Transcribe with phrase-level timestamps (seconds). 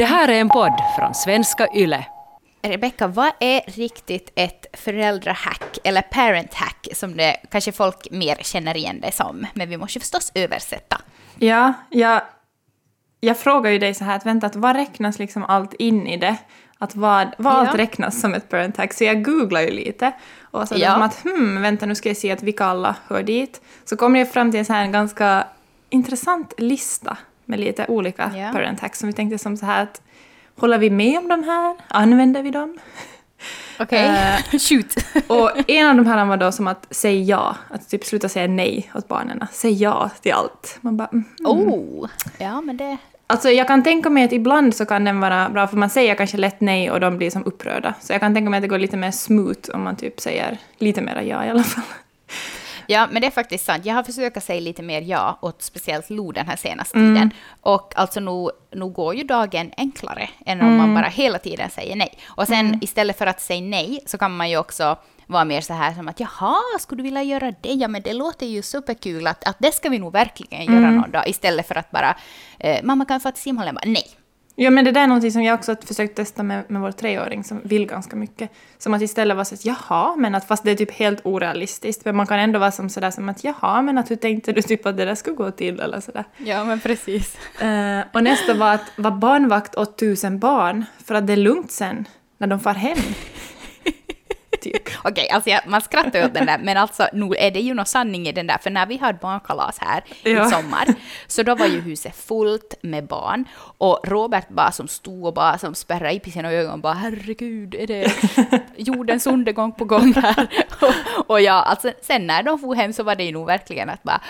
[0.00, 2.06] Det här är en podd från svenska YLE.
[2.62, 8.76] Rebecka, vad är riktigt ett föräldrahack, eller parent hack, som det kanske folk mer känner
[8.76, 9.46] igen det som?
[9.54, 11.00] Men vi måste förstås översätta.
[11.38, 12.22] Ja, jag,
[13.20, 16.16] jag frågar ju dig så här att vänta, att vad räknas liksom allt in i
[16.16, 16.36] det?
[16.78, 17.58] Att vad, vad Ja.
[17.58, 18.92] allt räknas som ett parent hack?
[18.92, 20.12] Så jag googlar ju lite.
[20.40, 20.92] Och så Ja.
[20.92, 23.60] som att hmm, vänta nu ska jag se att vilka alla hör dit.
[23.84, 25.46] Så kommer jag fram till en så här en ganska
[25.90, 27.16] intressant lista
[27.50, 28.52] med lite olika Ja.
[28.52, 30.02] parent hacks som vi tänkte som så här att
[30.56, 31.76] håller vi med om de här?
[31.88, 32.78] Använder vi dem?
[33.80, 34.94] Okej, Eh, shoot.
[35.26, 38.46] Och en av de här var då som att säga ja, att typ sluta säga
[38.46, 39.46] nej åt barnen.
[39.52, 40.78] Säg ja till allt.
[40.80, 41.24] Man bara, mm.
[41.44, 42.08] Oh,
[42.38, 42.96] ja men det...
[43.26, 46.14] Alltså jag kan tänka mig att ibland så kan den vara bra, för man säger
[46.14, 47.94] kanske lätt nej och de blir som upprörda.
[48.00, 50.58] Så jag kan tänka mig att det går lite mer smooth om man typ säger
[50.78, 51.84] lite mer ja i alla fall.
[52.90, 53.84] Ja, men det är faktiskt sant.
[53.86, 57.14] Jag har försökt säga lite mer ja åt speciellt Lo den här senaste Mm.
[57.14, 57.30] tiden.
[57.60, 61.96] Och alltså nu, nu går ju dagen enklare än om man bara hela tiden säger
[61.96, 62.18] nej.
[62.26, 64.96] Och sen istället för att säga nej så kan man ju också
[65.26, 67.72] vara mer så här som att jaha, skulle du vilja göra det?
[67.72, 71.10] Ja, men det låter ju superkul att, att det ska vi nog verkligen göra någon
[71.10, 71.28] dag.
[71.28, 72.16] Istället för att bara,
[72.58, 73.74] eh, mamma kan jag få simhallen?
[73.74, 74.04] Bara, Nej.
[74.62, 76.92] Ja men det där är någonting som jag också har försökt testa med, med vår
[76.92, 78.50] treåring som vill ganska mycket.
[78.78, 82.04] Som att istället vara så att jaha, men att fast det är typ helt orealistiskt.
[82.04, 84.62] Men man kan ändå vara som sådär som att jaha, men att hur tänkte du
[84.62, 86.24] typ att det där skulle gå till eller sådär.
[86.36, 87.36] Ja, men precis.
[87.60, 91.70] Eh, och nästa var att vara barnvakt åt tusen barn för att det är lugnt
[91.70, 92.08] sen
[92.38, 92.98] när de far hem.
[94.60, 94.82] Typ.
[95.04, 97.86] Okej, alltså jag, man skrattar åt den där, men alltså nu är det ju någon
[97.86, 100.46] sanning i den där, för när vi hade barnkalas här Ja.
[100.46, 100.94] i sommar,
[101.26, 103.44] så då var ju huset fullt med barn,
[103.78, 107.86] och Robert bara som stod och bara som spärrade i sina ögon bara herregud, är
[107.86, 108.12] det
[108.76, 110.48] jordens undergång på gång här?
[110.80, 113.90] och, och ja, alltså sen när de for hem så var det ju nog verkligen
[113.90, 114.20] att bara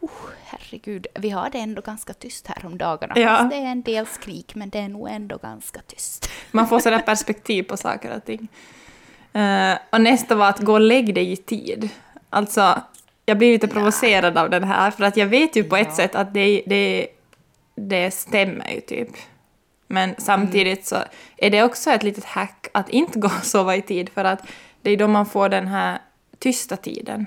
[0.00, 0.10] "Oh,
[0.44, 3.14] Herregud, vi har det ändå ganska tyst här om dagarna.
[3.18, 3.42] Ja.
[3.50, 6.30] Det är en del skrik, men det är nog ändå ganska tyst.
[6.50, 8.48] Man får sådär perspektiv på saker och ting.
[9.32, 11.88] Eh, och nästa var att gå och lägg dig i tid.
[12.30, 12.80] Alltså,
[13.26, 16.14] jag blir lite provocerad av den här, för att jag vet ju på ett sätt
[16.14, 17.06] att det, det,
[17.74, 19.08] det stämmer ju typ.
[19.86, 20.96] Men samtidigt så
[21.36, 24.42] är det också ett litet hack att inte gå och sova i tid, för att
[24.82, 25.98] det är då man får den här
[26.38, 27.26] tysta tiden.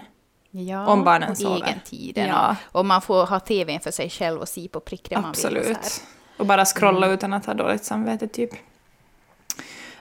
[0.52, 1.66] Ja, Om barnen och sover.
[1.66, 2.28] egen tiden.
[2.28, 2.56] Ja.
[2.72, 5.30] Och, man får ha tvn för sig själv och se på prick det man vill.
[5.30, 6.04] Absolut.
[6.38, 8.50] Och bara scrolla utan att ha dåligt samvete, typ.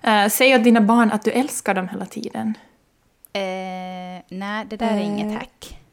[0.02, 2.54] Eh, säg åt dina barn att du älskar dem hela tiden.
[3.32, 5.06] Eh, nej, det där är Eh.
[5.06, 5.78] inget hack.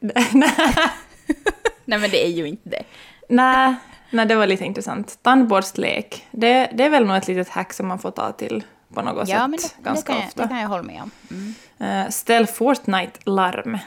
[1.84, 2.82] nej, men det är ju inte det.
[3.28, 3.74] nej,
[4.10, 5.18] nej, det var lite intressant.
[5.22, 9.02] Tandbordstlek, det, det är väl nog ett litet hack som man får ta till på
[9.02, 10.42] något Ja, sätt men det, det, ganska kan jag, ofta.
[10.42, 11.10] det kan jag hålla med om.
[11.30, 12.04] Mm.
[12.04, 13.78] Eh, ställ Fortnite-larm.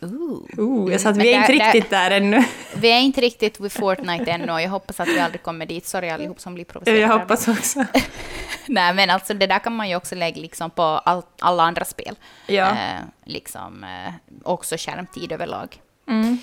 [0.00, 0.42] Ooh.
[0.58, 2.44] Oh, jag sa att vi är där- inte där- riktigt där ännu.
[2.76, 5.86] Vi är inte riktigt vid Fortnite ännu och jag hoppas att vi aldrig kommer dit.
[5.86, 7.00] Sorry allihop som blir provocerade.
[7.00, 7.84] Jag hoppas också.
[8.66, 11.84] Nej, men alltså det där kan man ju också lägga liksom på all, alla andra
[11.84, 12.14] spel.
[12.46, 12.66] Ja.
[12.68, 14.12] Eh, liksom eh,
[14.44, 15.76] också skärmtid överlag.
[16.08, 16.38] Mm.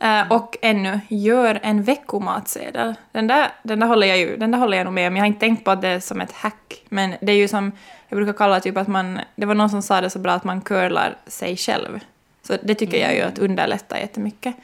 [0.00, 2.94] Eh, och ännu, gör en veckomatsedel.
[3.12, 5.16] Den där, den där håller jag ju, den där håller jag nog med om.
[5.16, 6.82] Jag har inte tänkt på att det är som ett hack.
[6.88, 7.72] Men det är ju som,
[8.08, 10.44] jag brukar kalla typ att man, det var någon som sa det så bra att
[10.44, 12.00] man curlar sig själv.
[12.42, 14.54] Så det tycker jag ju att underlättar jättemycket.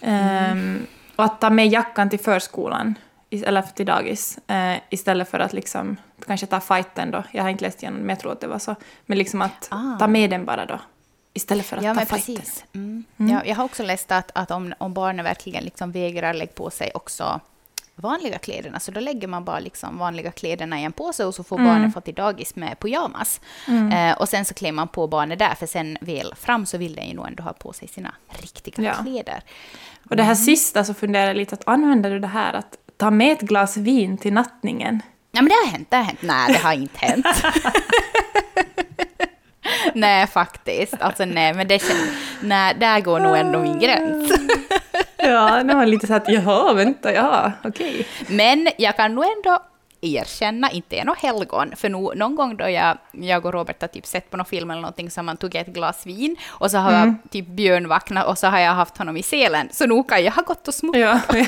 [0.00, 0.86] Ehm,
[1.16, 2.94] och att ta med jackan till förskolan,
[3.30, 5.96] eller till dagis, eh, istället för att liksom
[6.26, 7.22] kanske ta fighten då.
[7.32, 8.74] Jag har inte läst igenom men jag tror att det var så.
[9.06, 9.96] Men liksom att Ah.
[9.98, 10.80] ta med den bara då,
[11.34, 12.36] istället för att Ja, ta fighten.
[12.36, 12.64] precis.
[12.74, 13.04] Mm.
[13.16, 16.70] Ja, jag har också läst att, att om, om barnen verkligen liksom vägrar lägga på
[16.70, 17.40] sig också
[17.96, 21.44] vanliga kläderna, så då lägger man bara liksom vanliga kläderna i en påse och så
[21.44, 23.40] får barnen få till dagis med pyjamas.
[23.92, 26.94] Eh, och sen så klär man på barnet där, för sen väl fram så vill
[26.94, 28.94] den ju nog ändå ha på sig sina riktiga Ja.
[29.02, 29.42] kläder.
[30.10, 33.10] Och det här sista så funderar jag lite att använder du det här att ta
[33.10, 35.02] med ett glas vin till nattningen?
[35.32, 36.22] Ja, men det har hänt, det har hänt.
[36.22, 37.26] Nej, det har inte hänt.
[39.94, 40.94] nej, faktiskt.
[41.00, 42.08] Alltså nej, men det känns...
[42.40, 44.32] Nej, där går nog ändå min gräns.
[45.22, 48.06] Ja, det var lite så att jaha, vänta, ja, okej.
[48.28, 49.58] Men jag kan nog ändå
[50.00, 53.88] erkänna, inte är något helgon, för nu, någon gång då jag, jag och Robert har
[53.88, 56.70] typ sett på någon film eller någonting så har man tagit ett glas vin och
[56.70, 59.86] så har jag typ Björn vaknat och så har jag haft honom i selen, så
[59.86, 61.00] nu kan jag ha gått och smuttat.
[61.00, 61.20] Ja.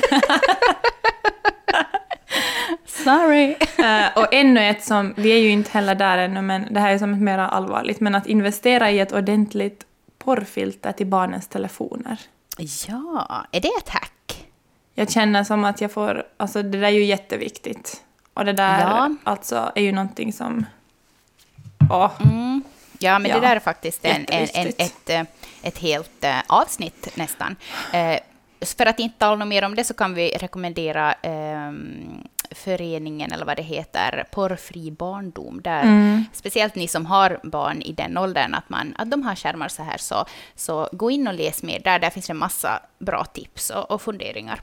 [2.85, 3.55] Sorry.
[3.77, 6.93] Eh, och ännu ett som, vi är ju inte heller där ännu, men det här
[6.93, 9.85] är som ett mer allvarligt, men att investera i ett ordentligt
[10.19, 12.17] porrfilter till barnens telefoner.
[12.57, 14.45] Ja, är det ett hack?
[14.93, 18.03] Jag känner som att jag får, alltså det där är ju jätteviktigt.
[18.33, 19.15] Och det där Ja.
[19.23, 20.65] alltså är ju någonting som,
[21.89, 22.63] ja, Mm.
[22.99, 25.21] Ja, men Ja, det där är faktiskt en, en, en, ett, eh,
[25.61, 27.55] ett helt eh, avsnitt nästan.
[27.93, 28.19] Eh,
[28.77, 33.57] för att inte tala mer om det så kan vi rekommendera ehm, föreningen, eller vad
[33.57, 36.25] det heter, Porrfri barndom, där Mm.
[36.33, 39.83] speciellt ni som har barn i den åldern, att, man, att de har skärmar så
[39.83, 40.25] här, så,
[40.55, 43.91] så gå in och läs mer där, där finns det en massa bra tips och,
[43.91, 44.61] och funderingar.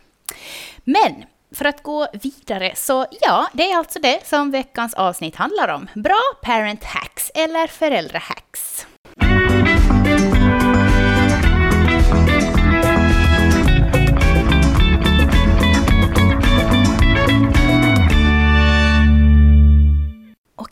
[0.85, 1.25] Men
[1.55, 5.89] för att gå vidare, så ja, det är alltså det som veckans avsnitt handlar om.
[5.95, 8.87] Bra parent hacks eller föräldrahacks.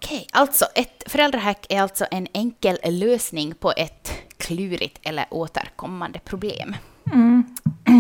[0.05, 6.77] Okej, alltså ett föräldrahack är alltså en enkel lösning på ett klurigt eller återkommande problem.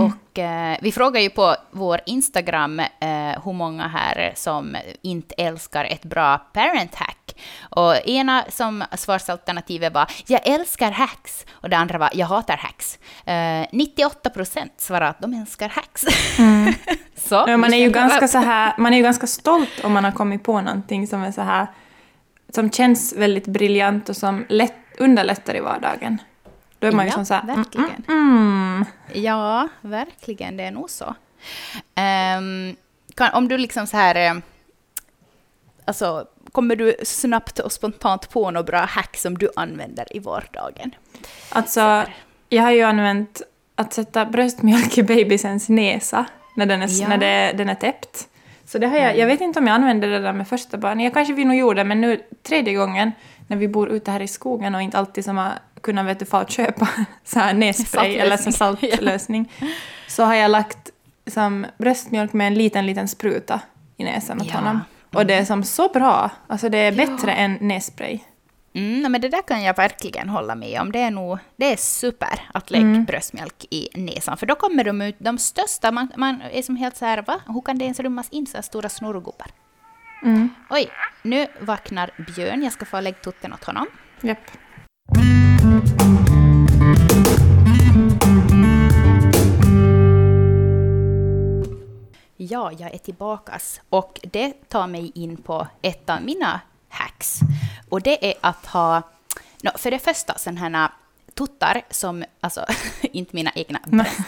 [0.02, 2.88] Och eh, vi frågar ju på vår Instagram eh,
[3.44, 7.36] hur många här som inte älskar ett bra parent hack.
[7.60, 12.98] Och ena som svarsalternativet var ”jag älskar hacks” och det andra var ”jag hatar hacks”.
[13.24, 16.02] Eh, 98 procent svarade att de älskar hacks.
[17.16, 19.92] Så, Ja, man, är ju ska- ganska så här, man är ju ganska stolt om
[19.92, 21.66] man har kommit på någonting som är så här
[22.54, 26.18] som känns väldigt briljant och som lätt, underlättar i vardagen.
[26.78, 28.04] Då är man ju Ja, som så här, mm, verkligen.
[28.08, 31.14] mm, Ja, verkligen, det är nog så.
[31.94, 32.76] Ehm,
[33.14, 34.14] kan, om du liksom så här...
[34.30, 34.34] eh,
[35.84, 40.94] Alltså, kommer du snabbt och spontant på några bra hack som du använder i vardagen?
[41.48, 42.04] Alltså,
[42.48, 43.42] jag har ju använt
[43.74, 46.24] att sätta bröstmjölk i bebisens näsa
[46.56, 47.08] när den är, Ja.
[47.08, 48.28] när det, den är täppt.
[48.70, 51.04] Så det har jag, jag vet inte om jag använde det där med första barnet.
[51.04, 53.12] Jag kanske vi nog gjorde men nu tredje gången
[53.46, 56.24] när vi bor ute här i skogen och inte alltid som har kunnat vet du,
[56.24, 56.88] få att köpa
[57.24, 59.52] så här nässpray eller så Saltlösning.
[60.08, 60.90] så har jag lagt
[61.26, 63.60] som bröstmjölk med en liten, liten spruta
[63.96, 64.54] i näsan åt Ja.
[64.54, 64.80] honom.
[65.14, 66.30] Och det är som så bra.
[66.46, 68.18] Alltså det är bättre än nässpray.
[68.74, 70.92] Mm, men det där kan jag verkligen hålla med om.
[70.92, 73.04] Det är, nog, det är super att lägga Mm.
[73.04, 76.96] bröstmjölk i näsan, för då kommer de ut, de största, man, man är som helt
[76.96, 77.40] så här, va?
[77.46, 79.46] Hur kan det ens rymmas in så här stora snurrgubbar?
[80.22, 80.48] Mm.
[80.70, 80.88] Oj,
[81.22, 83.86] nu vaknar Björn, jag ska få lägga tutten åt honom.
[84.20, 84.50] Japp.
[92.36, 97.40] Ja, jag är tillbakas och det tar mig in på ett av mina hacks.
[97.88, 99.02] Och det är att ha,
[99.62, 100.88] no, för det första, sådana här
[101.34, 102.64] tuttar som, alltså
[103.02, 104.20] inte mina egna bröst,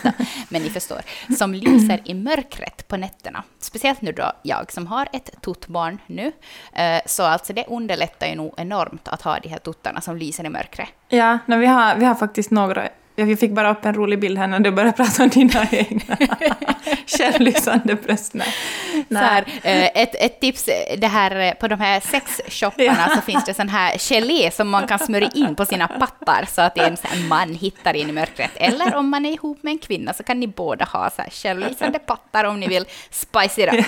[0.49, 1.01] men ni förstår,
[1.39, 3.43] som lyser i mörkret på nätterna.
[3.59, 6.33] Speciellt nu då jag som har ett tuttbarn nu.
[6.73, 10.45] Eh, Så alltså det underlättar ju nog enormt att ha de här tuttarna som lyser
[10.45, 10.89] i mörkret.
[11.09, 12.89] Ja, no, vi, har, vi har faktiskt några.
[13.29, 16.17] Jag fick bara upp en rolig bild här när du började prata om dina egna
[17.07, 18.35] självlysande bröst.
[18.35, 18.49] Nej.
[19.11, 23.45] Här, eh, ett, ett tips, eh, det här, eh, på de här sexshopparna så finns
[23.45, 26.97] det sån här gelé som man kan smörja in på sina pattar så att en
[26.97, 28.51] sån man hittar in i mörkret.
[28.55, 31.31] Eller om man är ihop med en kvinna så kan ni båda ha så här
[31.31, 33.87] självlysande pattar om ni vill spice it up.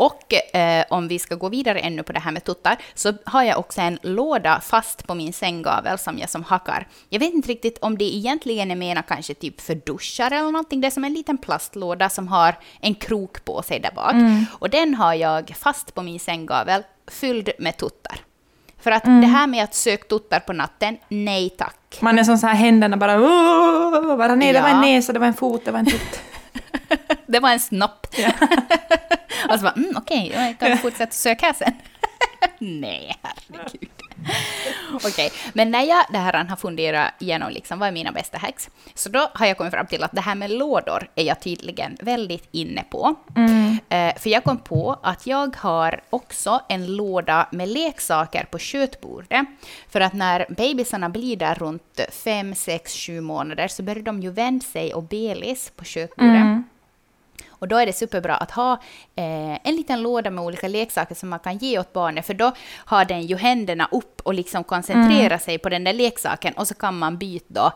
[0.00, 3.42] Och eh, om vi ska gå vidare ännu på det här med tuttar, så har
[3.42, 6.88] jag också en låda fast på min sänggavel som jag som hackar.
[7.08, 10.80] Jag vet inte riktigt om det egentligen är menat kanske typ för duschar eller någonting.
[10.80, 14.14] Det är som en liten plastlåda som har en krok på sig där bak.
[14.58, 18.20] Och den har jag fast på min sänggavel, fylld med tuttar.
[18.80, 21.98] För att det här med att söka tuttar på natten, nej tack.
[22.00, 23.18] Man är som så här händerna bara...
[24.16, 24.80] Bara nej, det var en Ja.
[24.80, 26.20] näsa, det var en fot, det var en tutt.
[27.26, 28.06] Det var en snopp.
[29.48, 31.72] och så bara, mm, okej, jag kan fortsätta söka här sen.
[32.58, 33.90] Nej, herregud.
[35.04, 38.70] Okej, men när jag det här har funderat igenom liksom, vad är mina bästa hacks,
[38.94, 41.96] så då har jag kommit fram till att det här med lådor är jag tydligen
[42.00, 43.14] väldigt inne på.
[43.88, 49.46] Eh, för jag kom på att jag har också en låda med leksaker på köttbordet.
[49.88, 54.30] För att när bebisarna blir där runt 5, 6, 7 månader så börjar de ju
[54.30, 56.64] vända sig och belis på köttbordet.
[57.60, 58.72] Och då är det superbra att ha
[59.16, 62.52] eh, en liten låda med olika leksaker som man kan ge åt barnet, för då
[62.76, 66.74] har den ju händerna upp och liksom koncentrerar sig på den där leksaken och så
[66.74, 67.66] kan man byta då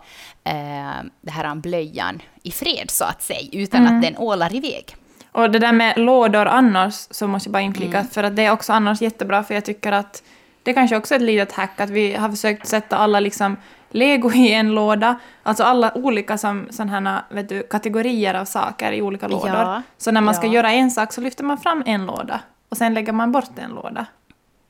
[0.45, 4.97] eh, det här blöjan i fred så att säga, utan att den ålar iväg.
[5.33, 8.09] Och det där med lådor annars, så måste jag bara inflika, Mm.
[8.11, 10.23] för att det är också annars jättebra, för jag tycker att
[10.63, 13.57] det kanske också är ett litet hack att vi har försökt sätta alla liksom
[13.95, 19.03] lego i en låda, alltså alla olika som, sådana vet du, kategorier av saker i
[19.03, 19.49] olika lådor.
[19.49, 20.53] Ja, Så när man ska ja.
[20.53, 23.71] göra en sak så lyfter man fram en låda och sen lägger man bort en
[23.71, 24.07] låda.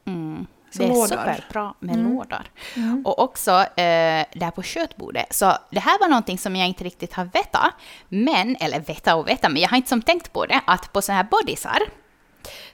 [0.07, 0.47] Mm.
[0.71, 1.07] Så det är lådor.
[1.07, 2.43] superbra med lådor.
[3.05, 5.35] Och också eh, där på köttbordet.
[5.35, 7.73] Så det här var någonting som jag inte riktigt har vetat.
[8.09, 11.03] Men, eller veta och veta, men jag har inte som tänkt på det, att på
[11.03, 11.79] så här bodysar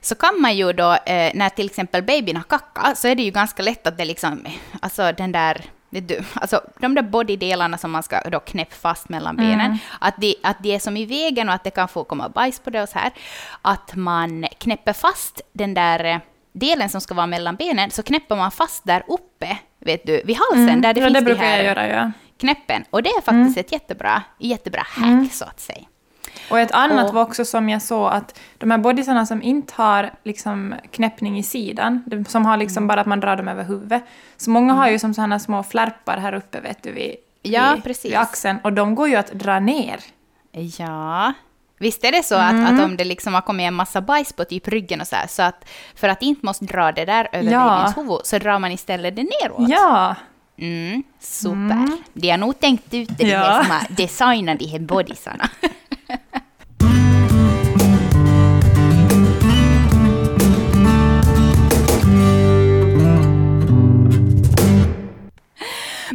[0.01, 3.23] så kan man ju då, eh, när till exempel babyn har kackat, så är det
[3.23, 4.47] ju ganska lätt att det liksom,
[4.81, 9.09] alltså den där vet du, alltså de där bodydelarna som man ska då knäppa fast
[9.09, 12.05] mellan benen, att, de, att de är som i vägen och att det kan få
[12.05, 13.13] komma bajs på det och så här,
[13.63, 16.19] att man knäpper fast den där eh,
[16.53, 20.37] delen som ska vara mellan benen, så knäpper man fast där uppe, vet du, vid
[20.37, 22.13] halsen, där det ja, finns det de här göra, ja.
[22.41, 22.85] knäppen.
[22.91, 25.85] Och det är faktiskt ett jättebra, jättebra hack, så att säga.
[26.51, 29.73] Och ett annat Och- var också som jag såg att de här bodysarna som inte
[29.77, 32.65] har liksom knäppning i sidan, som har Mm.
[32.65, 34.03] liksom bara att man drar dem över huvudet.
[34.37, 37.85] Så många har ju som sådana små flärpar här uppe vet du vid, Ja, vid,
[37.85, 38.05] precis.
[38.11, 40.01] vid axeln och de går ju att dra ner.
[40.79, 41.33] Ja,
[41.79, 44.45] visst är det så att, att om det liksom har kommit en massa bajs på
[44.45, 47.53] typ ryggen och så här, så att för att inte måste dra det där över
[47.53, 47.67] Ja.
[47.83, 49.69] babys huvud så drar man istället det neråt.
[49.69, 50.15] Ja,
[50.63, 51.89] Mm, super.
[52.13, 53.39] De har nog tänkt ut det, de Ja.
[53.39, 55.49] här som har designat de här bodysarna.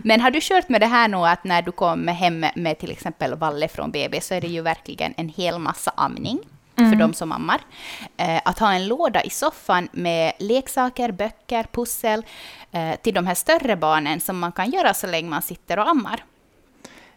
[0.08, 2.92] Men har du kört med det här nu att när du kommer hem med till
[2.92, 6.40] exempel Valle från BB så är det ju verkligen en hel massa amning
[6.76, 7.62] för de som ammar.
[8.18, 12.26] Eh, att ha en låda i soffan med leksaker, böcker, pussel
[12.72, 15.90] eh, till de här större barnen som man kan göra så länge man sitter och
[15.90, 16.24] ammar.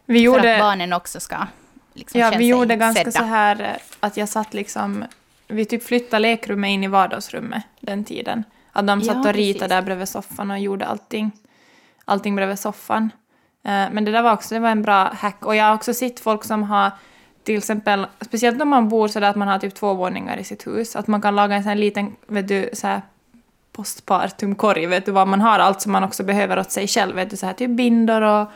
[0.07, 0.55] vi För gjorde...
[0.55, 1.37] att barnen också ska
[1.99, 3.19] liksom Ja, vi gjorde ganska sedda.
[3.19, 3.69] så här eh,
[4.01, 5.05] att jag satt liksom...
[5.49, 8.45] Vi typ flyttade lekrummet in i vardagsrummet den tiden.
[8.73, 9.69] Att de satt Ja, och ritade precis.
[9.69, 11.31] där bredvid soffan och gjorde allting,
[12.05, 13.11] allting bredvid soffan.
[13.65, 15.47] Eh, Men det där var också det var en bra hack.
[15.47, 16.91] Och jag har också sett folk som har
[17.43, 20.45] till exempel, speciellt om man bor så där att man har typ två våningar i
[20.45, 23.03] sitt hus, att man kan laga en sån här liten, vet du, så här
[23.73, 27.31] postpartumkorg, vet du, var man har allt som man också behöver åt sig själv, vet
[27.31, 28.49] du, så här typ bindor och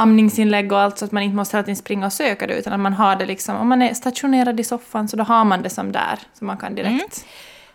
[0.00, 2.72] amningsinlägg och allt så att man inte måste hela tiden springa och söka det utan
[2.72, 5.62] att man har det liksom, om man är stationerad i soffan så då har man
[5.62, 7.24] det som där, så man kan direkt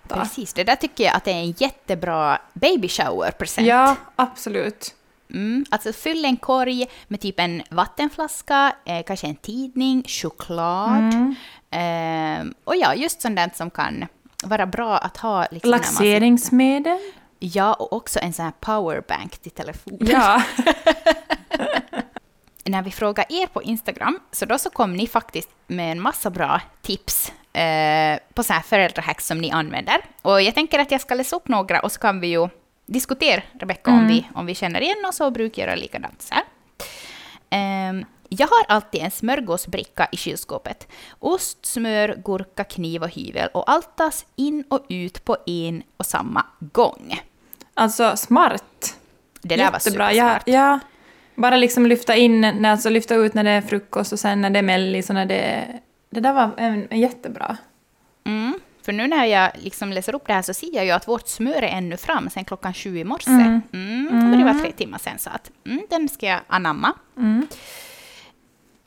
[0.08, 0.16] ta.
[0.16, 3.68] Precis, det där tycker jag att det är en jättebra baby shower-present.
[3.68, 4.96] Ja, absolut.
[5.34, 11.14] Mm, alltså fyll en korg med typ en vattenflaska, eh, kanske en tidning, choklad.
[11.72, 14.06] Eh, och ja, just sånt som kan
[14.44, 15.48] vara bra att ha.
[15.52, 17.00] Liksom, Laxeringsmedel.
[17.40, 20.08] Ja, och också en sån här powerbank till telefonen.
[20.12, 20.44] Ja.
[22.70, 26.30] När vi frågar er på Instagram, så då så kom ni faktiskt med en massa
[26.30, 29.98] bra tips eh, på så här föräldrahacks som ni använder.
[30.22, 32.48] Och jag tänker att jag ska läsa upp några och så kan vi ju
[32.86, 36.22] diskutera, Rebecka, om, vi, om vi känner igen oss och brukar göra likadant.
[36.22, 36.44] Så här.
[37.50, 40.88] Ehm, jag har alltid en smörgåsbricka i kylskåpet.
[41.20, 46.06] Ost, smör, gurka, kniv och hyvel och allt tas in och ut på en och
[46.06, 47.20] samma gång.
[47.74, 48.96] Alltså smart.
[49.42, 50.10] Det där var Jättebra.
[50.10, 50.44] supersmart.
[50.46, 50.80] Ja, ja.
[51.36, 54.50] Bara liksom lyfta in, när- alltså lyfta ut när det är frukost och sen när
[54.50, 55.80] det är mellis och när det är...
[56.10, 57.58] Det där var en, en jättebra.
[58.26, 58.60] Mm.
[58.86, 61.28] För nu när jag liksom läser upp det här så ser jag ju att vårt
[61.28, 63.32] smör är ännu fram sen klockan sju i morse.
[63.32, 63.62] Mm.
[63.74, 64.32] Mm.
[64.32, 66.94] Och det var tre timmar sen så att mm, den ska jag anamma.
[67.18, 67.48] Mm.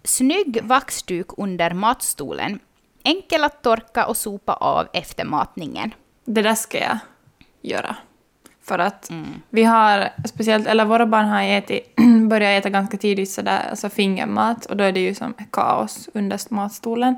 [0.05, 2.59] Snygg vaxduk under matstolen.
[3.05, 5.95] Enkel att torka och sopa av efter matningen.
[6.25, 6.99] Det där ska jag
[7.62, 7.97] göra.
[8.69, 9.27] För att Mm.
[9.51, 11.97] vi har, speciellt, eller våra barn har ätit,
[12.31, 16.41] börjat äta ganska tidigt sådär, alltså fingermat och då är det ju som kaos under
[16.55, 17.17] matstolen.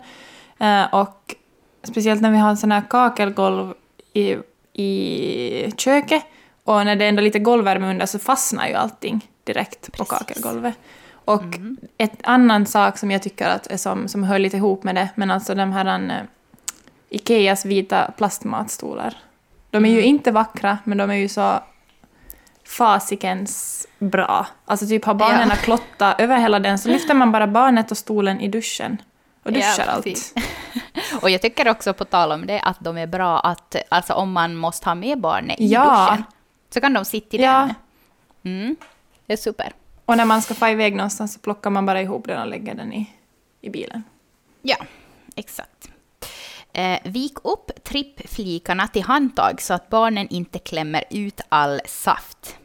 [0.58, 1.34] Eh, och
[1.82, 3.74] speciellt när vi har en sån här kakelgolv
[4.12, 4.36] i,
[4.82, 6.22] i köket
[6.64, 10.18] och när det är ändå lite golvvärme under så fastnar ju allting direkt på Precis.
[10.18, 10.74] kakelgolvet.
[11.24, 11.42] Och
[11.98, 15.08] ett annan sak som jag tycker att är som, som hör lite ihop med det,
[15.14, 16.16] men alltså de här eh,
[17.10, 19.14] Ikeas vita plastmatstolar.
[19.70, 21.58] De är ju inte vackra, men de är ju så
[22.64, 24.46] fasikens bra.
[24.66, 25.56] Alltså typ har barnen Ja.
[25.56, 29.02] klotta över hela den så lyfter man bara barnet och stolen i duschen
[29.42, 30.34] och duschar Ja, allt.
[31.22, 34.32] Och jag tycker också på tal om det att de är bra att, alltså om
[34.32, 36.08] man måste ha med barnet i Ja.
[36.10, 36.24] duschen,
[36.70, 37.68] så kan de sitta i Ja.
[38.42, 38.62] den.
[38.62, 38.76] Mm.
[39.26, 39.72] Det är super.
[40.04, 42.74] Och när man ska få iväg någonstans så plockar man bara ihop den och lägger
[42.74, 43.10] den i,
[43.60, 44.02] i bilen.
[44.62, 44.76] Ja,
[45.36, 45.79] exakt.
[46.72, 52.56] Eh, vik upp trippflikarna till handtag så att barnen inte klämmer ut all saft.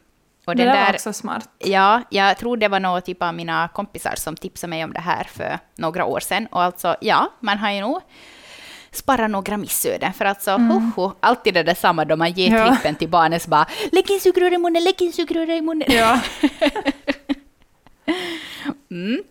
[0.46, 1.48] Och det den där var också smart.
[1.58, 5.00] ja, jag tror det var några typ av mina kompisar som tipsade mig om det
[5.00, 6.46] här för några år sedan.
[6.50, 8.00] Och alltså, ja, man har ju nog
[8.90, 10.12] sparat några missöden.
[10.12, 12.60] För alltså, ho, ho, alltid det där samma då man ger Mm.
[12.60, 12.68] Ja.
[12.74, 15.88] trippen till barnet så bara lägg in sugrör i munnen, lägg in sugrör i munnen.
[15.90, 16.20] Ja.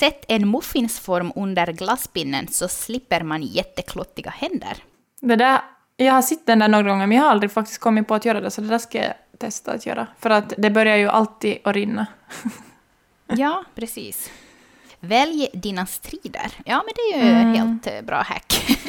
[0.00, 4.76] Sätt en muffinsform under glasspinnen så slipper man jätteklottiga händer.
[5.20, 5.60] Det där,
[5.96, 8.24] jag har sett den där några gånger men jag har aldrig faktiskt kommit på att
[8.24, 10.06] göra det så det där ska jag testa att göra.
[10.18, 12.06] För att det börjar ju alltid att rinna.
[13.26, 14.30] Ja, precis.
[15.00, 16.52] Välj dina strider.
[16.64, 17.54] Ja, men det är ju Mm.
[17.54, 18.78] helt eh, bra hack.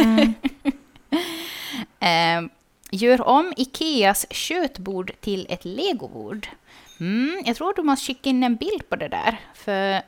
[2.00, 2.41] eh,
[2.91, 6.48] gör om Ikeas köttbord till ett legobord
[7.00, 9.39] Mm, jag tror du måste skicka in en bild på det där.
[9.53, 10.01] För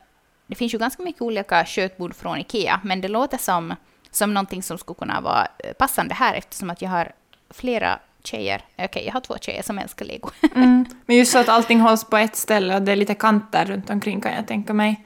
[0.53, 3.75] det finns ju ganska mycket olika köttbord från Ikea, men det låter som,
[4.12, 7.12] som någonting som skulle kunna vara eh, passande här eftersom att jag har
[7.50, 10.29] flera tjejer, okej okay, jag har två tjejer som älskar lego.
[10.55, 10.86] Mm.
[11.05, 13.89] Men just så att allting hålls på ett ställe och det är lite kanter runt
[13.89, 15.05] omkring kan jag tänka mig.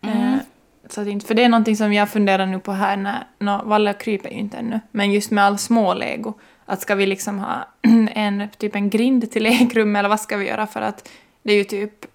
[0.00, 0.34] Mm.
[0.34, 0.38] Eh,
[0.88, 3.64] så att inte, för det är någonting som jag funderar nu på här när, no,
[3.64, 6.34] Valle kryper ju inte ännu, men just med all små lego,
[6.66, 7.68] att ska vi liksom ha
[8.12, 11.10] en, typ en grind till lekrum eller vad ska vi göra för att
[11.42, 12.13] det är ju typ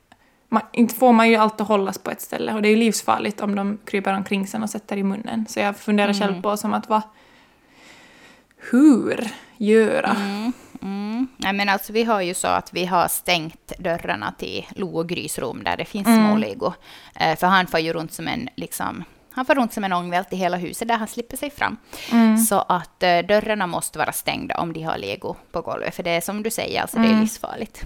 [0.49, 3.41] man, inte får man ju alltid hållas på ett ställe och det är ju livsfarligt
[3.41, 5.45] om de kryper omkring sen och sätter i munnen.
[5.49, 6.19] Så jag funderar mm.
[6.19, 7.01] själv på som att vad...
[8.71, 10.09] Hur göra?
[10.09, 10.53] Mm.
[10.81, 11.27] Mm.
[11.37, 15.09] Nej, men alltså, vi har ju så att vi har stängt dörrarna till Lo och
[15.09, 16.25] Grys rum där det finns mm.
[16.25, 16.73] små lego.
[17.15, 20.33] Eh, för han får ju runt som en liksom, han får runt som en ångvält
[20.33, 21.77] i hela huset där han slipper sig fram.
[22.11, 22.37] Mm.
[22.37, 25.95] Så att eh, dörrarna måste vara stängda om de har lego på golvet.
[25.95, 27.21] För det är som du säger, alltså, det är mm.
[27.21, 27.85] livsfarligt.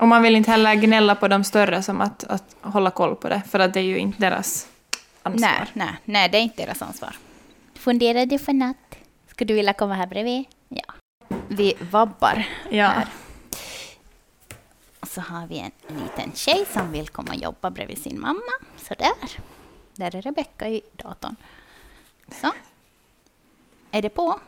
[0.00, 3.28] Och man vill inte heller gnälla på de större som att, att hålla koll på
[3.28, 4.68] det, för att det är ju inte deras
[5.22, 5.50] ansvar.
[5.50, 7.16] Nej, nej, nej det är inte deras ansvar.
[7.74, 8.96] Funderar du för natt?
[9.30, 10.44] Skulle du vilja komma här bredvid?
[10.68, 10.94] Ja.
[11.48, 12.86] Vi vabbar ja.
[12.86, 13.08] här.
[15.00, 18.52] Och så har vi en liten tjej som vill komma och jobba bredvid sin mamma.
[18.76, 19.40] Så där.
[19.94, 21.36] Där är Rebecka i datorn.
[22.40, 22.52] Så.
[23.90, 24.40] Är det på?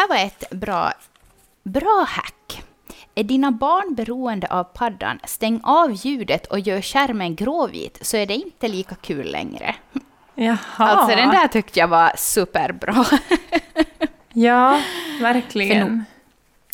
[0.00, 0.92] Här var ett bra,
[1.62, 2.62] bra hack.
[3.14, 8.26] Är dina barn beroende av paddan, stäng av ljudet och gör skärmen gråvit så är
[8.26, 9.74] det inte lika kul längre.
[10.34, 10.56] Jaha.
[10.76, 13.04] Alltså den där tyckte jag var superbra.
[14.32, 14.80] ja,
[15.20, 16.04] verkligen.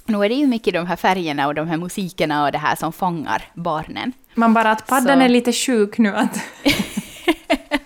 [0.05, 2.77] Nu, är det ju mycket de här färgerna och de här musikerna och det här
[2.77, 4.13] som fångar barnen.
[4.35, 5.25] Man bara att paddan så.
[5.25, 6.17] är lite sjuk nu.
[6.17, 6.39] Att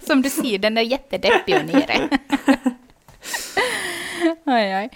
[0.06, 2.09] som du ser, den är jättedeppig och nere.
[4.45, 4.91] oj, oj.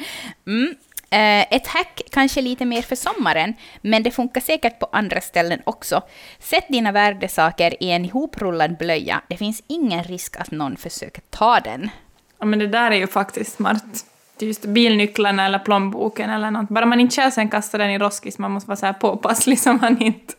[0.46, 0.74] Mm.
[1.10, 5.60] Eh, ett hack kanske lite mer för sommaren, men det funkar säkert på andra ställen
[5.64, 6.02] också.
[6.38, 9.22] Sätt dina värdesaker i en ihoprullad blöja.
[9.28, 11.90] Det finns ingen risk att någon försöker ta den.
[12.38, 14.06] Ja, men det där är ju faktiskt smart.
[14.38, 16.68] Just bilnycklarna eller plånboken eller något.
[16.68, 19.60] Bara man inte själv sen kastar den i roskis, man måste vara så här påpasslig
[19.60, 20.34] som man inte...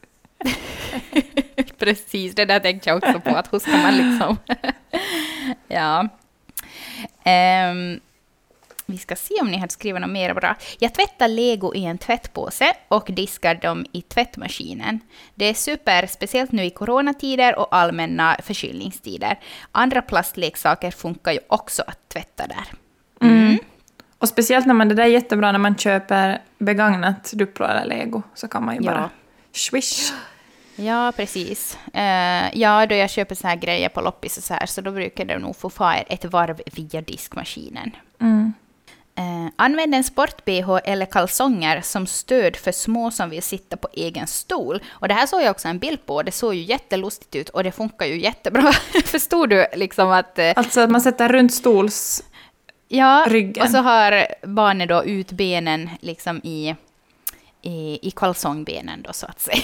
[1.77, 4.37] Precis, det där tänkte jag också på, att hur ska man liksom...
[5.67, 6.07] ja.
[7.71, 7.99] Um,
[8.85, 10.55] vi ska se om ni har skrivit något mer bra.
[10.79, 14.99] Jag tvättar lego i en tvättpåse och diskar dem i tvättmaskinen.
[15.35, 19.39] Det är super, speciellt nu i coronatider och allmänna förkylningstider.
[19.71, 22.65] Andra plastleksaker funkar ju också att tvätta där.
[23.21, 23.45] Mm.
[23.45, 23.57] Mm.
[24.17, 28.23] Och speciellt när man, det där är jättebra när man köper begagnat Duplo eller lego,
[28.35, 29.09] så kan man ju bara ja.
[29.51, 30.13] swish.
[30.77, 31.77] Ja, precis.
[31.95, 34.91] Uh, ja, då jag köper så här grejer på loppis och så här, så då
[34.91, 37.91] brukar det nog få fara ett varv via diskmaskinen.
[38.21, 38.53] Mm.
[39.19, 44.27] Uh, använd en sport-bh eller kalsonger som stöd för små som vill sitta på egen
[44.27, 44.83] stol.
[44.89, 47.63] Och det här såg jag också en bild på, det såg ju jättelustigt ut och
[47.63, 48.71] det funkar ju jättebra.
[49.05, 50.39] Förstod du liksom att...
[50.39, 52.23] Uh, alltså att man sätter runt stols...
[52.87, 53.63] Ja, ryggen.
[53.63, 56.75] och så har barnet då ut benen liksom i,
[57.61, 59.63] i, i kalsongbenen då så att säga.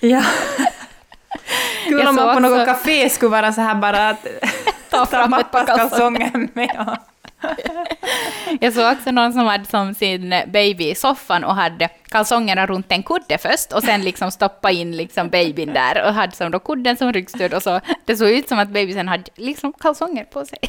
[0.00, 0.22] Ja.
[1.84, 4.26] Kul om man på något café skulle vara så här bara att
[4.90, 6.98] ta fram ett par kalsonger med.
[8.60, 12.92] Jag såg också någon som hade som sin baby i soffan och hade kalsongerna runt
[12.92, 16.58] en kudde först och sen liksom stoppa in liksom babyn där och hade som då
[16.58, 17.80] kudden som ryggstöd och så.
[18.04, 20.58] Det såg ut som att babysen hade liksom kalsonger på sig.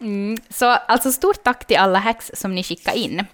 [0.00, 3.24] Mm, så alltså stort tack till alla hacks som ni skickade in.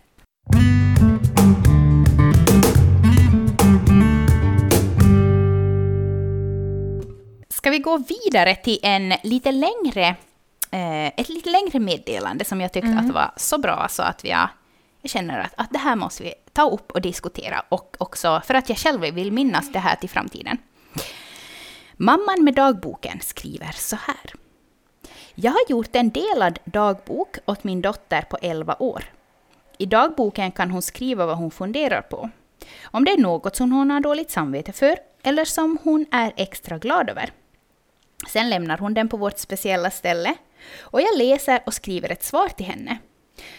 [7.49, 10.17] Ska vi gå vidare till en lite längre,
[10.71, 13.07] eh, ett lite längre meddelande som jag tyckte mm.
[13.07, 14.49] att var så bra så att vi har,
[15.03, 18.55] jag känner att, att det här måste vi ta upp och diskutera och också för
[18.55, 20.59] att jag själv vill minnas det här till framtiden.
[21.97, 24.33] Mamman med dagboken skriver så här.
[25.35, 29.05] Jag har gjort en delad dagbok åt min dotter på 11 år.
[29.79, 32.31] I dagboken kan hon skriva vad hon funderar på.
[32.83, 36.79] Om det är något som hon har dåligt samvete för eller som hon är extra
[36.79, 37.31] glad över.
[38.29, 40.35] Sen lämnar hon den på vårt speciella ställe
[40.81, 42.99] och jag läser och skriver ett svar till henne.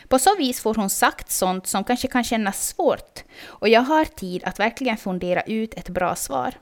[0.07, 4.05] På så vis får hon sagt sånt som kanske kan kännas svårt och jag har
[4.05, 6.53] tid att verkligen fundera ut ett bra svar.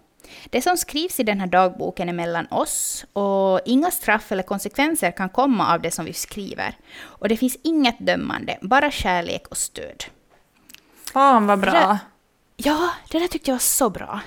[0.49, 5.11] Det som skrivs i den här dagboken är mellan oss och inga straff eller konsekvenser
[5.11, 6.77] kan komma av det som vi skriver.
[6.99, 10.03] Och det finns inget dömande, bara kärlek och stöd.
[11.13, 11.71] Fan vad bra!
[11.71, 11.97] Det där,
[12.57, 14.21] ja, det där tyckte jag var så bra.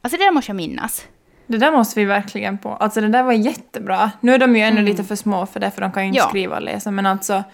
[0.00, 1.06] Alltså det där måste jag minnas.
[1.48, 2.68] Det där måste vi verkligen på.
[2.68, 4.10] Alltså det där var jättebra.
[4.20, 6.18] Nu är de ju ännu lite för små för det, för de kan ju inte
[6.18, 6.28] Ja.
[6.28, 6.90] skriva och läsa.
[6.90, 7.44] Men alltså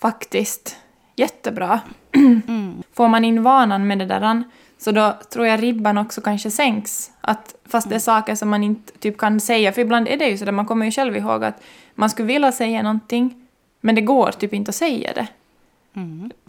[0.00, 0.76] faktiskt
[1.16, 1.80] jättebra.
[2.94, 4.44] Får man in vanan med det där
[4.78, 7.10] så då tror jag ribban också kanske sänks.
[7.20, 9.72] Att, fast det är saker som man inte typ kan säga.
[9.72, 11.62] För ibland är det ju så där man kommer ju själv ihåg att
[11.94, 13.46] man skulle vilja säga någonting
[13.80, 15.26] men det går typ inte att säga det.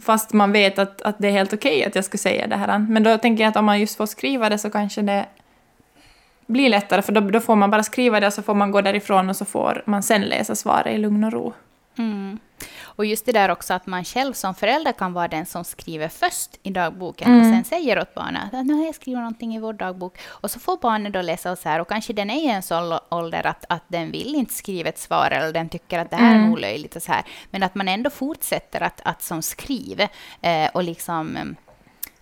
[0.02, 2.78] Fast man vet att, att det är helt okej att jag ska säga det här.
[2.78, 5.26] Men då tänker jag att om man just får skriva det så kanske det
[6.46, 8.80] blir lättare, för då, då får man bara skriva det och så får man gå
[8.80, 11.52] därifrån och så får man sen läsa svaret i lugn och ro.
[11.98, 12.38] Mm.
[12.82, 16.08] Och just det där också att man själv som förälder kan vara den som skriver
[16.08, 19.60] först i dagboken och sen säger åt barnet att nu har jag skrivit någonting i
[19.60, 20.18] vår dagbok.
[20.26, 22.62] Och så får barnet då läsa och så här och kanske den är i en
[22.62, 26.16] sån ålder att, att den vill inte skriva ett svar eller den tycker att det
[26.16, 27.22] här är olöjligt och så här.
[27.50, 30.08] Men att man ändå fortsätter att, att som skriver
[30.40, 31.44] eh, och liksom eh,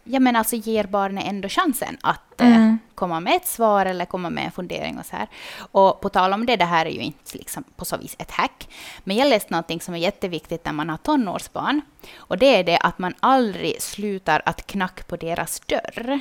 [0.04, 4.30] ja, men alltså ger barnet ändå chansen att eh, komma med ett svar eller komma
[4.30, 5.28] med en fundering och så här.
[5.72, 8.30] Och på tal om det, det här är ju inte liksom på så vis ett
[8.30, 8.68] hack,
[9.04, 11.80] men jag läste någonting som är jätteviktigt när man har tonårsbarn,
[12.16, 16.20] och det är det att man aldrig slutar att knacka på deras dörr.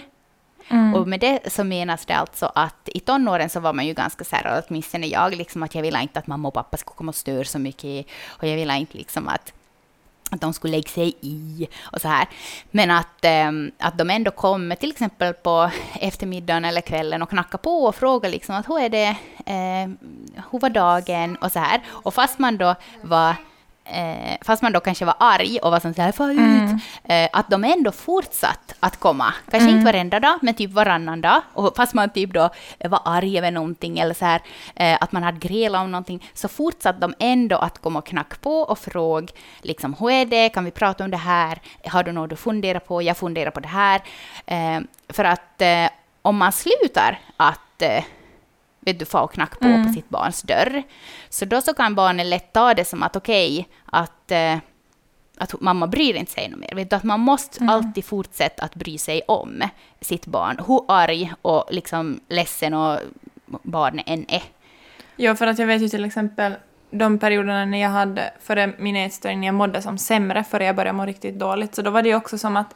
[0.96, 4.24] Och med det så menas det alltså att i tonåren så var man ju ganska
[4.24, 7.10] så här, åtminstone jag, liksom att jag ville inte att mamma och pappa skulle komma
[7.10, 9.54] och störa så mycket, och jag ville inte liksom att
[10.30, 12.28] att de skulle lägga sig i och så här.
[12.72, 17.58] Men att, eh, att de ändå kommer till exempel på eftermiddagen eller kvällen och knackar
[17.58, 19.16] på och frågar liksom att hur är det,
[19.46, 19.90] eh,
[20.52, 21.82] hur var dagen och så här.
[21.88, 23.36] Och fast man då var
[23.92, 27.30] Eh, fast man då kanske var arg och var sån så här, far ut, eh,
[27.34, 29.34] att de ändå fortsatt att komma.
[29.52, 31.42] Kanske inte varenda dag, men typ varannan dag.
[31.54, 32.50] Och fast man typ då
[32.80, 34.42] var arg över någonting eller så här,
[34.76, 38.36] eh, att man hade grälat om någonting, så fortsatte de ändå att komma och knacka
[38.42, 39.28] på och fråga
[39.62, 42.80] liksom, hur är det, kan vi prata om det här, har du något du funderar
[42.80, 44.02] på, jag funderar på det här.
[44.46, 45.90] Eh, för att eh,
[46.22, 48.04] om man slutar att eh,
[48.90, 50.84] vet du, få och knacka på på sitt barns dörr.
[51.30, 54.58] Så då så kan barnet lätt ta det som att okej, att, eh,
[55.38, 56.76] att mamma bryr inte sig mer.
[56.76, 59.64] Vet du, att man måste alltid fortsätta att bry sig om
[60.02, 63.00] sitt barn, hur arg och liksom ledsen och
[63.64, 64.44] barnet än är.
[65.16, 66.56] Ja, för att jag vet ju till exempel
[66.92, 70.76] de perioderna när jag hade, före min ätstörning, när jag mådde som sämre, före jag
[70.76, 72.76] började må riktigt dåligt, så då var det ju också som att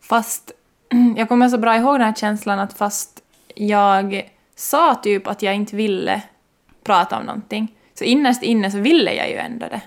[0.00, 0.52] fast,
[1.16, 3.22] jag kommer så bra ihåg den här känslan att fast
[3.54, 6.22] jag sa typ att jag inte ville
[6.84, 7.68] prata om någonting,
[7.98, 9.80] så innerst inne så ville jag ju ändå det.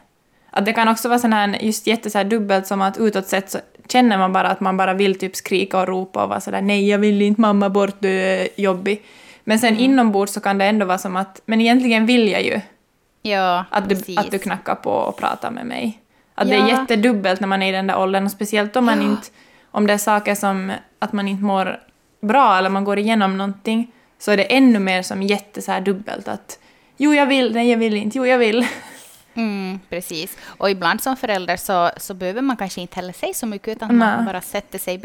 [0.49, 3.27] Att det kan också vara sån här, just jätte så här dubbelt som att utåt
[3.27, 3.57] sett så
[3.87, 6.89] känner man bara att man bara vill typ skrika och ropa och vara sådär nej
[6.89, 9.01] jag vill inte mamma bort, du är jobbig.
[9.43, 12.61] Men sen inombords så kan det ändå vara som att, men egentligen vill jag ju
[13.21, 14.17] Ja, att du, precis.
[14.17, 15.99] att du knackar på och pratar med mig.
[16.35, 16.63] Att det Ja.
[16.65, 19.27] är jättedubbelt när man är i den där åldern, och speciellt om man inte,
[19.71, 21.79] om det är saker som att man inte mår
[22.21, 23.91] bra eller man går igenom någonting,
[24.23, 26.59] så är det ännu mer som jätte så här dubbelt att
[26.97, 28.67] jo jag vill, nej jag vill inte, jo jag vill.
[29.35, 30.37] Mm, precis.
[30.45, 33.97] Och ibland som förälder så, så behöver man kanske inte heller säga så mycket, utan
[33.97, 34.25] man Nej.
[34.25, 34.97] bara sätter sig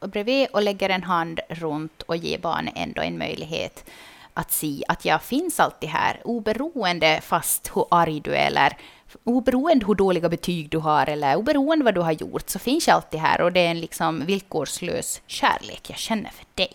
[0.00, 3.90] bredvid och lägger en hand runt och ger barnet ändå en möjlighet
[4.34, 8.76] att se att jag finns alltid här, oberoende fast hur arg du är, eller
[9.24, 12.94] oberoende hur dåliga betyg du har, eller oberoende vad du har gjort, så finns jag
[12.94, 16.72] alltid här och det är en liksom villkorslös kärlek jag känner för dig.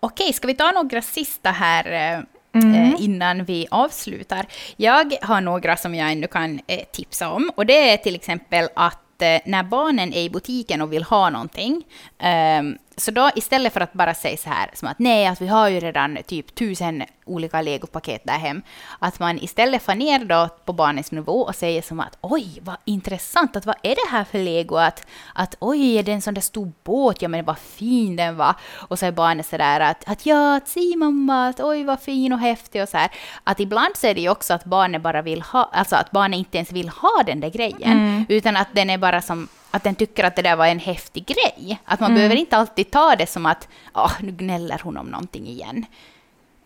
[0.00, 2.18] Okej, ska vi ta några sista här eh,
[2.64, 4.46] eh, innan vi avslutar?
[4.76, 7.50] Jag har några som jag ännu kan eh, tipsa om.
[7.54, 8.98] Och det är till exempel att
[9.44, 11.84] när barnen är i butiken och vill ha någonting,
[12.18, 15.46] ehm, så då istället för att bara säga så här som att nej, att vi
[15.46, 18.62] har ju redan typ tusen olika legopaket där hem,
[18.98, 22.76] att man istället får ner då på barnens nivå och säger som att oj, vad
[22.84, 24.76] intressant, att vad är det här för lego?
[24.76, 27.22] Att, att oj, är det en sån där stor båt?
[27.22, 28.54] Ja, men vad fin den var.
[28.88, 32.00] Och så är barnet så där att, att ja, att se mamma, att oj, vad
[32.00, 33.10] fin och häftig och så här.
[33.44, 36.38] Att ibland så är det ju också att barnet bara vill ha, alltså att barnet
[36.38, 39.94] inte ens vill ha den där grejen, utan att den är bara som att den
[39.94, 41.80] tycker att det där var en häftig grej.
[41.84, 45.46] Att man behöver inte alltid ta det som att ah, nu gnäller hon om någonting
[45.46, 45.86] igen.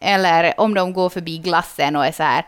[0.00, 2.46] Eller om de går förbi glassen och är så här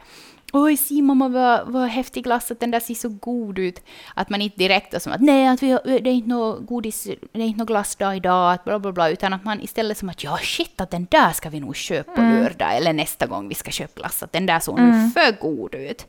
[0.52, 3.82] Oj, se mamma vad, vad häftig glass, att den där ser så god ut.
[4.14, 6.66] Att man inte direkt är som att nej, att vi har, det är inte något
[6.66, 9.98] godis, det är inte någon glassdag idag, att bla bla bla, utan att man istället
[9.98, 13.26] som att ja shit, att den där ska vi nog köpa på lördag eller nästa
[13.26, 16.06] gång vi ska köpa glass, att den där såg nog för god ut.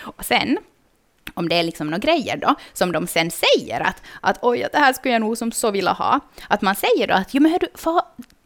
[0.00, 0.58] Och sen
[1.34, 4.78] om det är liksom några grejer då, som de sen säger att, att oj, det
[4.78, 6.20] här skulle jag nog som så vilja ha.
[6.48, 8.02] Att man säger då att, jo men hör du, få,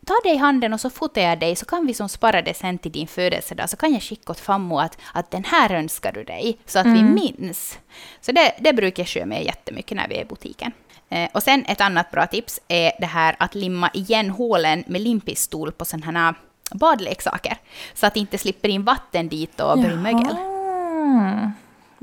[0.06, 2.54] ta det i handen och så fotar jag dig, så kan vi som spara det
[2.54, 6.12] sen till din födelsedag, så kan jag skicka åt fammo att, att den här önskar
[6.12, 7.78] du dig, så att vi minns.
[8.20, 10.72] Så det, det brukar jag köra med jättemycket när vi är i butiken.
[11.08, 15.00] Eh, och sen ett annat bra tips är det här att limma igen hålen med
[15.00, 16.34] limpistol på sådana här
[16.70, 17.56] badleksaker.
[17.94, 20.36] Så att det inte slipper in vatten dit och blir mögel.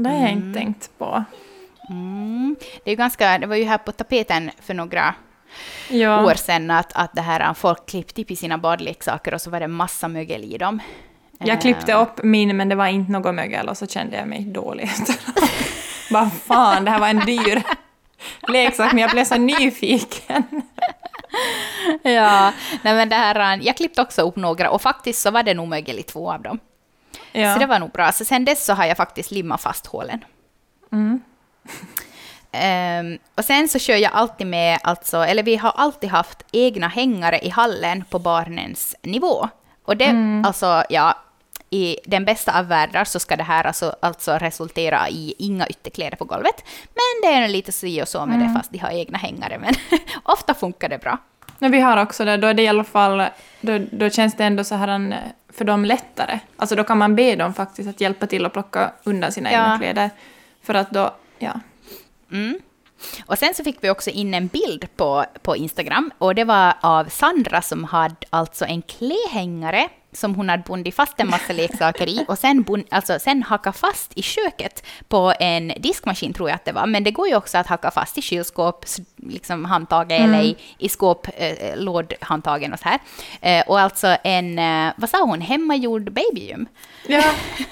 [0.04, 1.24] Det har jag inte tänkt på.
[1.90, 2.56] Mm.
[2.84, 5.14] Det, är ganska, det var ju här på tapeten för några
[5.90, 6.26] Ja.
[6.26, 9.60] år sedan att, att det här, folk klippte upp i sina badleksaker och så var
[9.60, 10.80] det massa mögel i dem.
[11.40, 14.28] Jag klippte Eh, upp min, men det var inte något mögel och så kände jag
[14.28, 14.90] mig dålig.
[16.12, 17.62] Vad fan, det här var en dyr
[18.48, 20.44] leksak, men jag blev så nyfiken.
[22.04, 25.54] Ja, nej men det här, jag klippte också upp några och faktiskt så var det
[25.54, 26.60] nog mögel i två av dem.
[27.32, 27.54] Ja.
[27.54, 28.12] Så det var nog bra.
[28.12, 30.26] Så sen dess så har jag faktiskt limmat fast hålen.
[30.92, 31.22] Mm.
[32.52, 36.88] Ehm, och sen så kör jag alltid med, alltså, eller vi har alltid haft egna
[36.88, 39.50] hängare i hallen på barnens nivå.
[39.86, 40.46] Och det, Mm.
[40.46, 41.18] alltså, ja,
[41.70, 46.18] i den bästa av världar så ska det här alltså, alltså resultera i inga ytterkläder
[46.18, 46.64] på golvet.
[46.88, 48.48] Men det är lite si och så med Mm.
[48.48, 49.58] det fast de har egna hängare.
[49.60, 49.74] Men
[50.24, 51.18] ofta funkar det bra.
[51.62, 53.24] Men vi har också det, då är det i alla fall,
[53.62, 55.16] då, då känns det ändå så här en,
[55.54, 56.40] för dem lättare.
[56.58, 59.58] Alltså då kan man be dem faktiskt att hjälpa till att plocka undan sina Ja.
[59.64, 60.10] egna kläder.
[60.64, 61.60] För att då, ja.
[62.32, 62.60] Mm.
[63.26, 66.74] Och sen så fick vi också in en bild på, på Instagram och det var
[66.82, 72.10] av Sandra som hade alltså en klähängare som hon hade bundit fast en massa leksaker
[72.10, 76.56] i och sen, bund, alltså, sen hacka fast i köket på en diskmaskin tror jag
[76.56, 76.86] att det var.
[76.86, 80.58] Men det går ju också att hacka fast i kylskåp, s- liksom handtaget eller i,
[80.78, 83.00] i skåp, eh, lådhandtagen och så här.
[83.42, 86.68] Eh, och alltså en, eh, vad sa hon, hemmagjord babygym.
[87.08, 87.24] ja.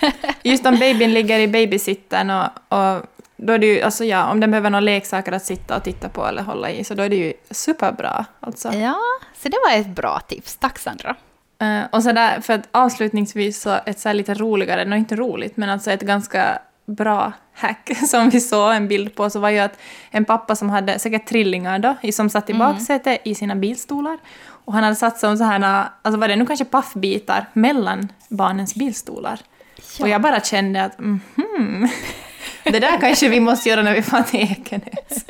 [0.44, 2.46] Just om babyn ligger i babysittern och,
[2.80, 3.02] och
[3.38, 6.10] då är det ju, alltså ja, om den behöver några leksaker att sitta och titta
[6.10, 8.26] på eller hålla i, så då är det ju superbra.
[8.40, 8.74] Alltså.
[8.74, 8.98] Ja,
[9.38, 10.56] så det var ett bra tips.
[10.56, 11.16] Tack Sandra.
[11.60, 15.58] Eh, och så där, för att avslutningsvis så ett så lite roligare, nå inte roligt,
[15.58, 19.60] men alltså ett ganska bra hack som vi såg en bild på så var ju
[19.60, 19.80] att
[20.12, 24.18] en pappa som hade säkert trillingar då, som satt i baksätet i sina bilstolar
[24.66, 28.76] och han hade satt som så här, alltså var det nu kanske paffbitar mellan barnens
[28.76, 29.40] bilstolar.
[30.00, 31.90] Och jag bara kände att mhm,
[32.64, 35.26] det där kanske vi måste göra när vi får till Ekenäs.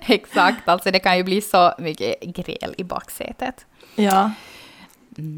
[0.06, 3.66] Exakt, alltså det kan ju bli så mycket gräl i baksätet.
[3.94, 4.30] Ja.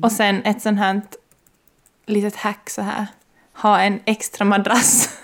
[0.02, 1.02] Och sen ett sånt här
[2.06, 3.06] litet hack så här.
[3.54, 5.08] Ha en extra madrass.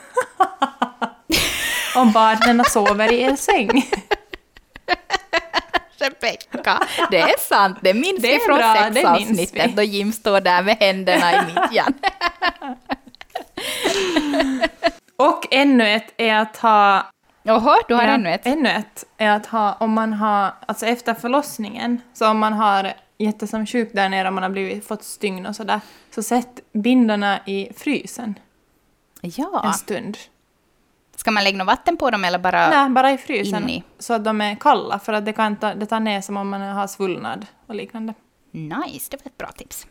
[1.97, 3.91] Om barnen sover i en säng.
[5.99, 10.63] Rebecka, det är sant, det minns Det vi från bra, sexavsnittet då Jim står där
[10.63, 11.95] med händerna i midjan.
[15.17, 17.11] Och ännu ett är att ha...
[17.49, 18.47] Jaha, du har ja, ännu ett.
[18.47, 22.93] Ännu ett är att ha, om man har, alltså efter förlossningen, så om man har
[23.19, 25.81] jättesom sjuk där nere, om man har blivit, fått stygn och sådär,
[26.15, 28.39] så sätt bindorna i frysen
[29.21, 30.19] Ja, en stund.
[31.17, 32.71] ska man lägga något vatten på dem eller bara...
[32.71, 33.63] Nej, bara i frysen.
[33.63, 33.83] in i.
[33.99, 36.49] Så att de är kalla, för att det, kan ta, det tar ner som om
[36.49, 38.15] man har svullnad och liknande.
[38.51, 39.87] Nice, det var ett bra tips.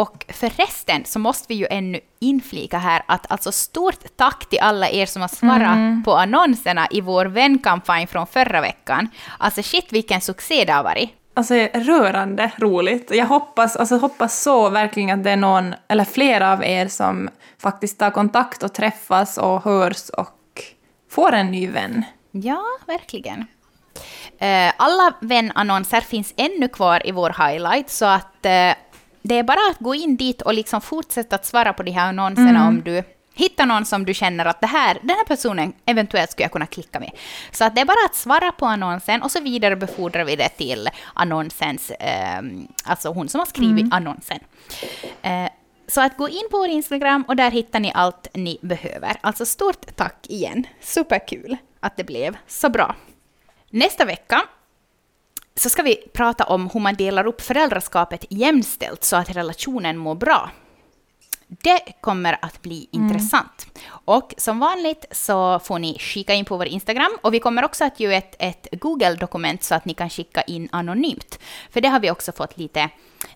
[0.00, 4.90] Och förresten så måste vi ju ännu inflika här att alltså stort tack till alla
[4.90, 9.08] er som har svarat på annonserna i vår vänkampanj från förra veckan.
[9.38, 11.10] Alltså shit vilken succé det har varit.
[11.34, 13.10] Alltså rörande roligt.
[13.10, 17.28] Jag hoppas, alltså, hoppas så verkligen att det är någon, eller flera av er som
[17.58, 20.62] faktiskt tar kontakt och träffas och hörs och
[21.10, 22.04] får en ny vän.
[22.30, 23.46] Ja, verkligen.
[24.38, 28.72] Eh, Alla vänannonser finns ännu kvar i vår highlight, så att eh,
[29.22, 32.08] det är bara att gå in dit och liksom fortsätta att svara på de här
[32.08, 33.02] annonserna om du
[33.34, 36.66] hittar någon som du känner att det här, den här personen eventuellt skulle jag kunna
[36.66, 37.10] klicka med.
[37.52, 40.88] Så att det är bara att svara på annonsen och så vidarebefordrar vi det till
[41.14, 42.42] annonsens, eh,
[42.84, 44.38] alltså hon som har skrivit annonsen.
[45.22, 45.48] Eh,
[45.88, 49.16] så att gå in på vår Instagram och där hittar ni allt ni behöver.
[49.20, 50.66] Alltså stort tack igen.
[50.80, 52.94] Superkul att det blev så bra.
[53.70, 54.42] Nästa vecka
[55.54, 60.14] så ska vi prata om hur man delar upp föräldraskapet jämställt så att relationen mår
[60.14, 60.50] bra.
[61.62, 63.66] Det kommer att bli intressant.
[63.90, 67.84] Och som vanligt så får ni kika in på vår Instagram och vi kommer också
[67.84, 71.38] att göra ett, ett Google-dokument så att ni kan skicka in anonymt.
[71.70, 72.80] För det har vi också fått lite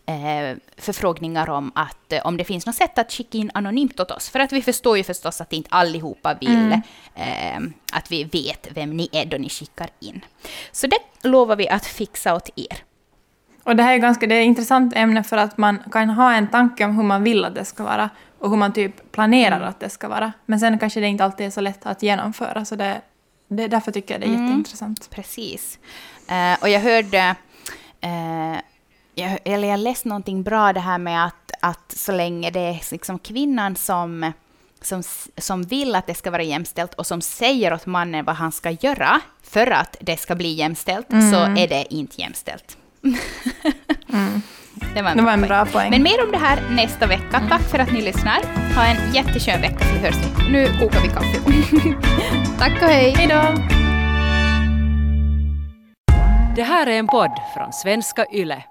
[0.07, 4.11] eh, förfrågningar om att eh, om det finns något sätt att skicka in anonymt åt
[4.11, 4.31] oss.
[4.31, 6.73] För att vi förstår ju förstås att inte allihopa vill
[7.15, 7.61] eh,
[7.93, 10.25] att vi vet vem ni är då ni skickar in.
[10.73, 12.94] Så det lovar vi att fixa åt er.
[13.65, 16.33] Och det här är ganska det är ett intressant ämne för att man kan ha
[16.33, 19.61] en tanke om hur man vill att det ska vara och hur man typ planerar
[19.61, 20.33] att det ska vara.
[20.47, 23.01] Men sen kanske det inte alltid är så lätt att genomföra, så det,
[23.49, 25.11] det, därför tycker jag det är jätteintressant.
[25.11, 25.79] Precis.
[26.29, 27.35] Eh, och jag hörde,
[28.01, 28.61] eh,
[29.15, 32.93] jag, eller jag läste någonting bra det här med att, att så länge det är
[32.93, 34.33] liksom kvinnan som,
[34.81, 35.03] som,
[35.37, 38.71] som vill att det ska vara jämställt och som säger åt mannen vad han ska
[38.71, 42.77] göra för att det ska bli jämställt, så är det inte jämställt.
[44.95, 45.49] Det var en, Det var bra en poäng.
[45.49, 45.91] bra poäng.
[45.91, 47.43] Men mer om det här nästa vecka.
[47.49, 48.39] Tack för att ni lyssnar.
[48.75, 50.53] Ha en jätteskön vecka så hörs vi.
[50.53, 51.39] Nu kokar vi kaffe.
[52.59, 53.15] Tack och hej.
[53.17, 53.55] Hej då!
[56.57, 58.63] Det här är en podd från svenska YLE.